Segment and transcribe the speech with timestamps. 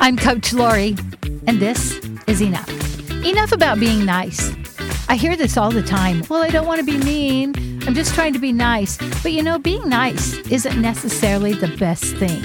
[0.00, 0.96] I'm Coach Lori,
[1.46, 1.92] and this
[2.26, 2.70] is Enough.
[3.22, 4.50] Enough about being nice.
[5.10, 6.22] I hear this all the time.
[6.30, 7.52] Well, I don't want to be mean.
[7.86, 8.96] I'm just trying to be nice.
[9.22, 12.42] But you know, being nice isn't necessarily the best thing.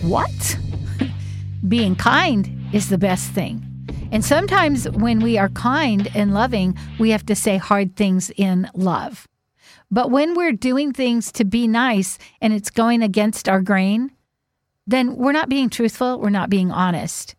[0.00, 0.58] What?
[1.68, 3.62] being kind is the best thing.
[4.10, 8.70] And sometimes when we are kind and loving, we have to say hard things in
[8.72, 9.28] love.
[9.90, 14.12] But when we're doing things to be nice and it's going against our grain,
[14.86, 17.34] then we're not being truthful, we're not being honest.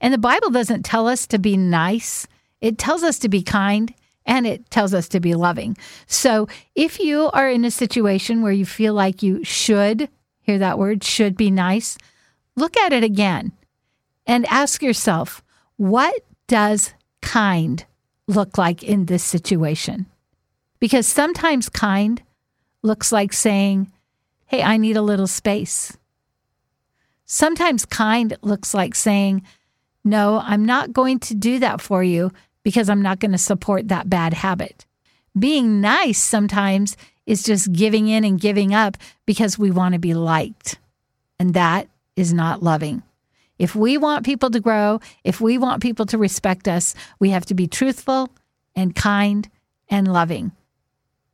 [0.00, 2.26] And the Bible doesn't tell us to be nice,
[2.60, 5.76] it tells us to be kind and it tells us to be loving.
[6.06, 10.08] So if you are in a situation where you feel like you should,
[10.40, 11.98] hear that word, should be nice,
[12.56, 13.52] look at it again
[14.26, 15.42] and ask yourself,
[15.76, 16.14] what
[16.46, 17.84] does kind
[18.28, 20.06] look like in this situation?
[20.78, 22.22] Because sometimes kind
[22.82, 23.90] looks like saying,
[24.46, 25.96] Hey, I need a little space.
[27.32, 29.42] Sometimes kind looks like saying,
[30.04, 32.30] No, I'm not going to do that for you
[32.62, 34.84] because I'm not going to support that bad habit.
[35.38, 40.12] Being nice sometimes is just giving in and giving up because we want to be
[40.12, 40.78] liked.
[41.38, 43.02] And that is not loving.
[43.58, 47.46] If we want people to grow, if we want people to respect us, we have
[47.46, 48.28] to be truthful
[48.76, 49.48] and kind
[49.88, 50.52] and loving.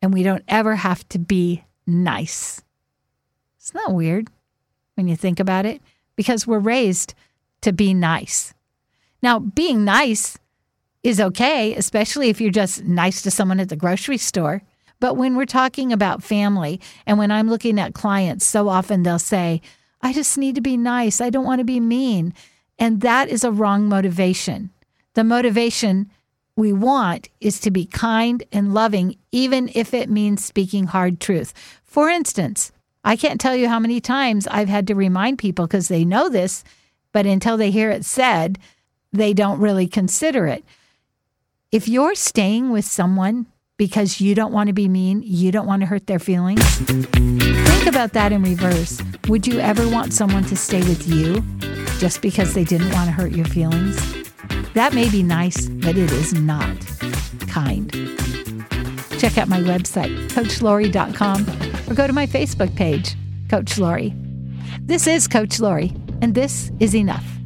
[0.00, 2.62] And we don't ever have to be nice.
[3.58, 4.28] It's not weird
[4.98, 5.80] when you think about it
[6.16, 7.14] because we're raised
[7.62, 8.52] to be nice.
[9.22, 10.36] Now, being nice
[11.02, 14.62] is okay, especially if you're just nice to someone at the grocery store.
[15.00, 19.18] But when we're talking about family and when I'm looking at clients, so often they'll
[19.18, 19.62] say,
[20.02, 21.20] I just need to be nice.
[21.20, 22.34] I don't want to be mean.
[22.78, 24.70] And that is a wrong motivation.
[25.14, 26.10] The motivation
[26.56, 31.54] we want is to be kind and loving, even if it means speaking hard truth.
[31.84, 32.72] For instance,
[33.08, 36.28] I can't tell you how many times I've had to remind people because they know
[36.28, 36.62] this,
[37.10, 38.58] but until they hear it said,
[39.14, 40.62] they don't really consider it.
[41.72, 43.46] If you're staying with someone
[43.78, 47.86] because you don't want to be mean, you don't want to hurt their feelings, think
[47.86, 49.00] about that in reverse.
[49.26, 51.42] Would you ever want someone to stay with you
[52.00, 53.96] just because they didn't want to hurt your feelings?
[54.74, 56.76] That may be nice, but it is not
[57.48, 57.90] kind.
[59.18, 63.14] Check out my website, coachlori.com, or go to my Facebook page,
[63.48, 64.14] Coach Lori.
[64.82, 67.37] This is Coach Lori, and this is enough.